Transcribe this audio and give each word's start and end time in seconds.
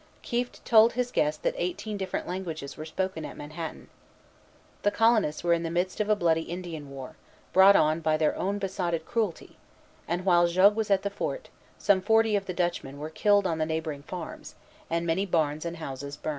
Kieft 0.23 0.65
told 0.65 0.93
his 0.93 1.11
guest 1.11 1.43
that 1.43 1.53
eighteen 1.59 1.95
different 1.95 2.27
languages 2.27 2.75
were 2.75 2.87
spoken 2.87 3.23
at 3.23 3.37
Manhattan. 3.37 3.87
The 4.81 4.89
colonists 4.89 5.43
were 5.43 5.53
in 5.53 5.61
the 5.61 5.69
midst 5.69 5.99
of 5.99 6.09
a 6.09 6.15
bloody 6.15 6.41
Indian 6.41 6.89
war, 6.89 7.15
brought 7.53 7.75
on 7.75 7.99
by 7.99 8.17
their 8.17 8.35
own 8.35 8.57
besotted 8.57 9.05
cruelty; 9.05 9.57
and 10.07 10.25
while 10.25 10.47
Jogues 10.47 10.75
was 10.75 10.89
at 10.89 11.03
the 11.03 11.11
fort, 11.11 11.49
some 11.77 12.01
forty 12.01 12.35
of 12.35 12.47
the 12.47 12.53
Dutchmen 12.55 12.97
were 12.97 13.11
killed 13.11 13.45
on 13.45 13.59
the 13.59 13.65
neighboring 13.67 14.01
farms, 14.01 14.55
and 14.89 15.05
many 15.05 15.27
barns 15.27 15.65
and 15.65 15.77
houses 15.77 16.17
burned. 16.17 16.29